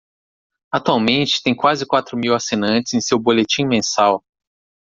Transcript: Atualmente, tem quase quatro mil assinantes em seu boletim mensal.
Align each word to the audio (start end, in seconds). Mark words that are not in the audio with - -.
Atualmente, 0.71 1.43
tem 1.43 1.53
quase 1.55 1.85
quatro 1.85 2.17
mil 2.17 2.33
assinantes 2.33 2.95
em 2.95 2.99
seu 2.99 3.19
boletim 3.19 3.67
mensal. 3.67 4.25